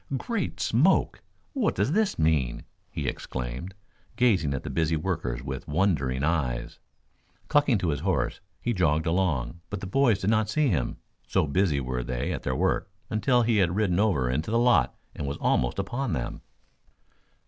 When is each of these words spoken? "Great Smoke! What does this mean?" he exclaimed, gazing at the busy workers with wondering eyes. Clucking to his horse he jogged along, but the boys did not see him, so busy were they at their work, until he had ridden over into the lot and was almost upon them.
"Great 0.17 0.59
Smoke! 0.59 1.21
What 1.53 1.75
does 1.75 1.91
this 1.91 2.17
mean?" 2.17 2.63
he 2.89 3.07
exclaimed, 3.07 3.75
gazing 4.15 4.51
at 4.55 4.63
the 4.63 4.71
busy 4.71 4.95
workers 4.95 5.43
with 5.43 5.67
wondering 5.67 6.23
eyes. 6.23 6.79
Clucking 7.49 7.77
to 7.77 7.89
his 7.89 7.99
horse 7.99 8.41
he 8.59 8.73
jogged 8.73 9.05
along, 9.05 9.61
but 9.69 9.79
the 9.79 9.85
boys 9.85 10.17
did 10.17 10.31
not 10.31 10.49
see 10.49 10.69
him, 10.69 10.97
so 11.27 11.45
busy 11.45 11.79
were 11.79 12.03
they 12.03 12.33
at 12.33 12.41
their 12.41 12.55
work, 12.55 12.89
until 13.11 13.43
he 13.43 13.57
had 13.57 13.75
ridden 13.75 13.99
over 13.99 14.27
into 14.27 14.49
the 14.49 14.57
lot 14.57 14.95
and 15.15 15.27
was 15.27 15.37
almost 15.37 15.77
upon 15.77 16.13
them. 16.13 16.41